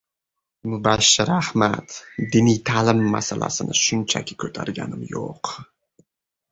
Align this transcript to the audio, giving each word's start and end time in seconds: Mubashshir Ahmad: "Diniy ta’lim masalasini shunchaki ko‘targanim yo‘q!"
Mubashshir 0.69 1.29
Ahmad: 1.41 1.91
"Diniy 2.37 2.57
ta’lim 2.71 3.05
masalasini 3.17 3.79
shunchaki 3.83 4.41
ko‘targanim 4.45 5.07
yo‘q!" 5.15 5.57